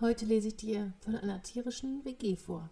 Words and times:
Heute 0.00 0.24
lese 0.24 0.48
ich 0.48 0.56
dir 0.56 0.94
von 1.00 1.14
einer 1.14 1.42
tierischen 1.42 2.02
WG 2.06 2.34
vor. 2.34 2.70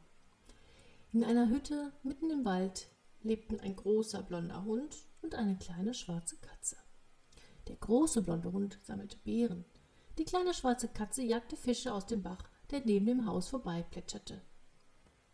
In 1.12 1.23
einer 1.23 1.51
Hütte 1.51 1.93
mitten 2.03 2.31
im 2.31 2.47
Wald 2.47 2.89
lebten 3.21 3.61
ein 3.61 3.77
großer 3.77 4.23
blonder 4.23 4.64
Hund 4.64 4.96
und 5.21 5.35
eine 5.35 5.59
kleine 5.59 5.93
schwarze 5.93 6.38
Katze. 6.38 6.79
Der 7.67 7.77
große 7.77 8.22
blonde 8.22 8.51
Hund 8.53 8.79
sammelte 8.83 9.19
Beeren. 9.19 9.67
Die 10.17 10.25
kleine 10.25 10.54
schwarze 10.54 10.88
Katze 10.88 11.22
jagte 11.22 11.59
Fische 11.59 11.93
aus 11.93 12.06
dem 12.06 12.22
Bach, 12.22 12.48
der 12.70 12.80
neben 12.86 13.04
dem 13.04 13.27
Haus 13.27 13.48
vorbeiplätscherte. 13.48 14.40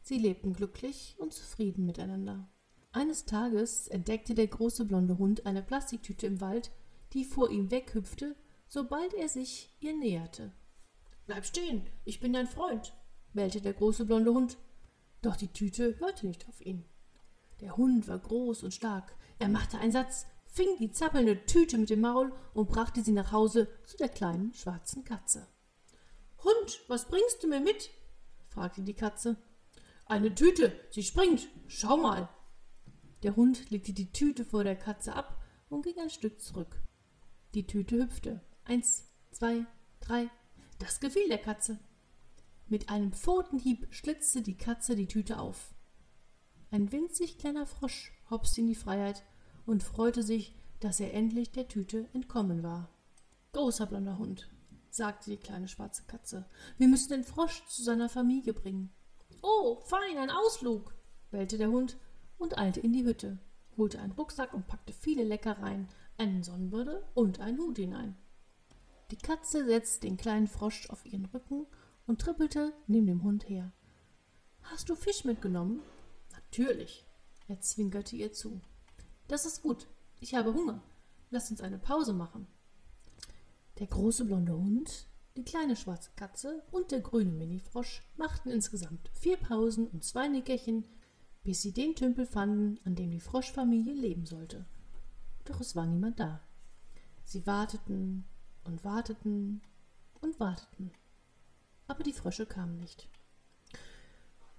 Sie 0.02 0.18
lebten 0.18 0.52
glücklich 0.52 1.14
und 1.18 1.32
zufrieden 1.32 1.86
miteinander. 1.86 2.48
Eines 2.90 3.24
Tages 3.24 3.86
entdeckte 3.86 4.34
der 4.34 4.48
große 4.48 4.84
blonde 4.84 5.18
Hund 5.18 5.46
eine 5.46 5.62
Plastiktüte 5.62 6.26
im 6.26 6.40
Wald, 6.40 6.72
die 7.12 7.24
vor 7.24 7.50
ihm 7.50 7.70
weghüpfte, 7.70 8.34
sobald 8.66 9.14
er 9.14 9.29
sich 9.29 9.70
ihr 9.79 9.96
näherte. 9.96 10.50
Bleib 11.27 11.45
stehen, 11.46 11.86
ich 12.04 12.20
bin 12.20 12.32
dein 12.32 12.46
Freund, 12.46 12.95
bellte 13.32 13.61
der 13.61 13.72
große 13.72 14.04
blonde 14.04 14.32
Hund. 14.32 14.58
Doch 15.22 15.36
die 15.36 15.53
Tüte 15.53 15.99
hörte 15.99 16.26
nicht 16.26 16.46
auf 16.49 16.61
ihn. 16.61 16.85
Der 17.61 17.76
Hund 17.76 18.08
war 18.08 18.18
groß 18.18 18.62
und 18.62 18.75
stark. 18.75 19.16
Er 19.39 19.49
machte 19.49 19.79
einen 19.79 19.93
Satz, 19.93 20.26
fing 20.46 20.76
die 20.79 20.90
zappelnde 20.90 21.46
Tüte 21.46 21.79
mit 21.79 21.90
dem 21.90 22.02
Maul 22.02 22.32
und 22.52 22.68
brachte 22.68 23.02
sie 23.02 23.13
nach 23.13 23.32
Hause 23.32 23.68
zu 23.85 23.96
der 23.96 24.11
kleinen 24.11 24.52
schwarzen 24.52 25.04
Katze. 25.04 25.49
Hund, 26.43 26.80
was 26.89 27.07
bringst 27.07 27.43
du 27.43 27.49
mir 27.49 27.61
mit? 27.61 27.91
fragte 28.49 28.82
die 28.82 28.94
Katze. 28.94 29.36
Eine 30.07 30.35
Tüte, 30.35 30.79
sie 30.91 31.02
springt. 31.02 31.49
Schau 31.66 31.96
mal. 31.96 32.28
Der 33.22 33.34
Hund 33.36 33.70
legte 33.70 33.94
die 33.94 34.12
Tüte 34.12 34.44
vor 34.44 34.62
der 34.62 34.77
Katze 34.77 35.14
ab 35.14 35.42
und 35.70 35.83
ging 35.83 35.98
ein 35.98 36.11
Stück 36.11 36.41
zurück. 36.42 36.83
Die 37.55 37.66
Tüte 37.66 37.97
hüpfte. 37.97 38.42
Eins, 38.64 39.08
zwei, 39.30 39.64
drei. 40.00 40.28
Das 40.78 41.01
gefiel 41.01 41.28
der 41.28 41.39
Katze. 41.39 41.78
Mit 42.67 42.89
einem 42.89 43.12
Pfotenhieb 43.12 43.87
schlitzte 43.91 44.42
die 44.42 44.56
Katze 44.56 44.97
die 44.97 45.06
Tüte 45.06 45.39
auf. 45.39 45.75
Ein 46.70 46.91
winzig 46.91 47.39
kleiner 47.39 47.66
Frosch 47.66 48.12
hopste 48.31 48.61
in 48.61 48.66
die 48.66 48.75
Freiheit 48.75 49.22
und 49.66 49.83
freute 49.83 50.22
sich, 50.22 50.56
dass 50.81 51.00
er 51.00 51.14
endlich 51.14 51.53
der 51.53 51.69
Tüte 51.69 52.08
entkommen 52.12 52.62
war. 52.62 52.89
Großer 53.53 53.86
blonder 53.86 54.19
Hund, 54.19 54.50
sagte 54.91 55.31
die 55.31 55.36
kleine 55.36 55.69
schwarze 55.69 56.03
Katze, 56.06 56.47
wir 56.77 56.88
müssen 56.88 57.11
den 57.11 57.25
Frosch 57.25 57.64
zu 57.66 57.83
seiner 57.83 58.09
Familie 58.09 58.53
bringen. 58.53 58.92
Oh, 59.42 59.77
fein, 59.84 60.19
ein 60.19 60.31
Ausflug, 60.31 60.94
bellte 61.31 61.59
der 61.59 61.69
Hund 61.69 61.97
und 62.38 62.59
eilte 62.59 62.81
in 62.81 62.92
die 62.92 63.05
Hütte, 63.05 63.38
holte 63.77 64.00
einen 64.00 64.12
Rucksack 64.12 64.53
und 64.53 64.66
packte 64.66 64.92
viele 64.92 65.22
Leckereien, 65.22 65.88
einen 66.19 66.42
Sonnenbrille 66.42 67.06
und 67.14 67.41
einen 67.41 67.59
Hut 67.59 67.77
hinein. 67.77 68.16
Die 69.10 69.16
Katze 69.16 69.64
setzte 69.66 70.06
den 70.06 70.16
kleinen 70.16 70.47
Frosch 70.47 70.88
auf 70.91 71.05
ihren 71.05 71.27
Rücken 71.27 71.66
und 72.06 72.20
trippelte 72.20 72.72
neben 72.86 73.06
dem 73.06 73.22
Hund 73.22 73.48
her. 73.48 73.72
Hast 74.62 74.88
du 74.88 74.94
Fisch 74.94 75.24
mitgenommen? 75.24 75.80
Natürlich. 76.33 77.05
Er 77.48 77.60
zwinkerte 77.60 78.16
ihr 78.16 78.32
zu. 78.32 78.60
Das 79.28 79.44
ist 79.47 79.62
gut. 79.62 79.86
Ich 80.20 80.34
habe 80.34 80.55
Hunger. 80.55 80.82
Lass 81.30 81.50
uns 81.50 81.60
eine 81.60 81.78
Pause 81.78 82.12
machen. 82.12 82.47
Der 83.78 83.86
große 83.86 84.25
blonde 84.25 84.56
Hund 84.56 85.06
die 85.36 85.44
kleine 85.44 85.75
schwarze 85.75 86.10
Katze 86.14 86.62
und 86.70 86.92
der 86.92 87.00
grüne 87.00 87.32
Minifrosch 87.32 88.02
machten 88.16 88.50
insgesamt 88.50 89.10
vier 89.14 89.36
Pausen 89.36 89.88
und 89.88 90.05
zwei 90.05 90.28
Nickerchen, 90.28 90.86
bis 91.42 91.60
sie 91.60 91.72
den 91.72 91.97
Tümpel 91.97 92.25
fanden, 92.25 92.78
an 92.84 92.94
dem 92.94 93.10
die 93.10 93.19
Froschfamilie 93.19 93.94
leben 93.94 94.27
sollte. 94.27 94.64
Doch 95.44 95.60
es 95.60 95.75
war 95.75 95.86
niemand 95.86 96.20
da. 96.20 96.41
Sie 97.25 97.44
warteten 97.47 98.25
und 98.64 98.84
warteten 98.84 99.62
und 100.20 100.40
warteten. 100.40 100.92
Aber 101.86 102.02
die 102.02 102.12
Frösche 102.12 102.46
kamen 102.46 102.78
nicht. 102.78 103.08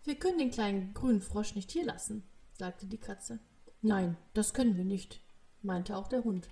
Wir 0.04 0.16
können 0.16 0.38
den 0.38 0.52
kleinen 0.52 0.94
grünen 0.94 1.22
Frosch 1.22 1.56
nicht 1.56 1.72
hier 1.72 1.86
lassen, 1.86 2.24
sagte 2.58 2.86
die 2.86 3.00
Katze. 3.00 3.40
Nein, 3.82 4.18
das 4.34 4.54
können 4.54 4.78
wir 4.78 4.86
nicht, 4.86 5.22
meinte 5.62 5.98
auch 5.98 6.08
der 6.08 6.24
Hund. 6.24 6.50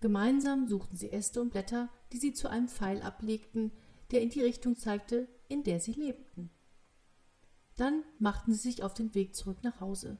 Gemeinsam 0.00 0.68
suchten 0.68 0.96
sie 0.96 1.12
Äste 1.12 1.40
und 1.40 1.50
Blätter, 1.50 1.88
die 2.12 2.18
sie 2.18 2.32
zu 2.32 2.48
einem 2.48 2.68
Pfeil 2.68 3.02
ablegten, 3.02 3.72
der 4.10 4.22
in 4.22 4.30
die 4.30 4.42
Richtung 4.42 4.76
zeigte, 4.76 5.28
in 5.48 5.64
der 5.64 5.80
sie 5.80 5.92
lebten. 5.92 6.50
Dann 7.76 8.02
machten 8.18 8.52
sie 8.52 8.70
sich 8.70 8.82
auf 8.82 8.94
den 8.94 9.14
Weg 9.14 9.34
zurück 9.34 9.58
nach 9.62 9.80
Hause. 9.80 10.18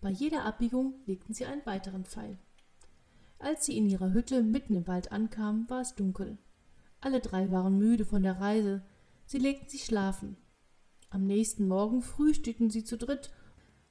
Bei 0.00 0.10
jeder 0.10 0.44
Abbiegung 0.44 0.94
legten 1.06 1.34
sie 1.34 1.46
einen 1.46 1.66
weiteren 1.66 2.04
Pfeil. 2.04 2.38
Als 3.38 3.66
sie 3.66 3.76
in 3.76 3.86
ihrer 3.86 4.12
Hütte 4.12 4.42
mitten 4.42 4.74
im 4.74 4.86
Wald 4.86 5.12
ankamen, 5.12 5.68
war 5.70 5.80
es 5.80 5.94
dunkel. 5.94 6.38
Alle 7.00 7.20
drei 7.20 7.50
waren 7.50 7.78
müde 7.78 8.04
von 8.04 8.22
der 8.22 8.40
Reise. 8.40 8.82
Sie 9.26 9.38
legten 9.38 9.68
sich 9.68 9.84
schlafen. 9.84 10.36
Am 11.10 11.24
nächsten 11.24 11.68
Morgen 11.68 12.02
frühstückten 12.02 12.70
sie 12.70 12.84
zu 12.84 12.98
dritt 12.98 13.30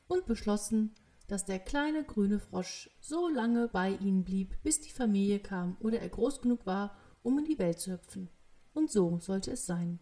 und 0.08 0.26
beschlossen, 0.26 0.94
dass 1.28 1.46
der 1.46 1.60
kleine 1.60 2.04
grüne 2.04 2.40
Frosch 2.40 2.90
so 3.00 3.28
lange 3.30 3.68
bei 3.68 3.92
ihnen 3.92 4.24
blieb, 4.24 4.62
bis 4.64 4.82
die 4.82 4.92
Familie 4.92 5.40
kam 5.40 5.78
oder 5.80 6.00
er 6.00 6.10
groß 6.10 6.42
genug 6.42 6.66
war, 6.66 6.96
um 7.24 7.38
in 7.40 7.46
die 7.46 7.60
Welt 7.60 7.80
zu 7.80 7.92
hüpfen. 7.92 8.30
Und 8.74 8.92
so 8.92 9.20
sollte 9.20 9.52
es 9.52 9.66
sein. 9.66 10.00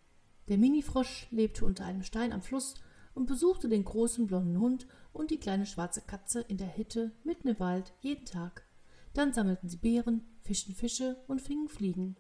Der 0.47 0.57
Minifrosch 0.57 1.27
lebte 1.31 1.65
unter 1.65 1.85
einem 1.85 2.03
Stein 2.03 2.33
am 2.33 2.41
Fluss 2.41 2.75
und 3.13 3.25
besuchte 3.25 3.69
den 3.69 3.85
großen 3.85 4.27
blonden 4.27 4.59
Hund 4.59 4.87
und 5.13 5.31
die 5.31 5.39
kleine 5.39 5.65
schwarze 5.65 6.01
Katze 6.01 6.41
in 6.41 6.57
der 6.57 6.67
Hitte 6.67 7.11
mitten 7.23 7.47
im 7.47 7.59
Wald 7.59 7.93
jeden 8.01 8.25
Tag. 8.25 8.65
Dann 9.15 9.31
sammelten 9.33 9.69
sie 9.69 9.77
Beeren, 9.77 10.21
fischten 10.41 10.75
Fische 10.75 11.17
und 11.27 11.41
fingen 11.41 11.69
Fliegen. 11.69 12.17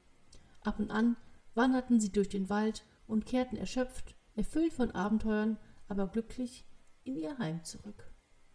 Ab 0.61 0.79
und 0.79 0.89
an 0.89 1.17
wanderten 1.53 1.99
sie 1.99 2.11
durch 2.11 2.29
den 2.29 2.49
Wald 2.49 2.85
und 3.05 3.25
kehrten 3.25 3.57
erschöpft, 3.57 4.15
erfüllt 4.35 4.73
von 4.73 4.91
Abenteuern, 4.91 5.57
aber 5.87 6.07
glücklich 6.07 6.65
in 7.03 7.17
ihr 7.17 7.37
Heim 7.37 7.63
zurück. 7.63 8.14